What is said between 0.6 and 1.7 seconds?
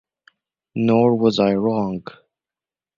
Nor was I